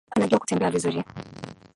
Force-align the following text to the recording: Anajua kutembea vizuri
Anajua 0.15 0.39
kutembea 0.39 0.69
vizuri 0.71 1.03